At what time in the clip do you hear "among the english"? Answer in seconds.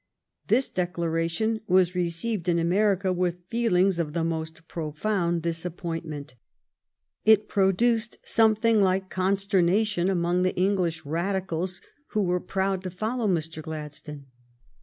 10.09-11.05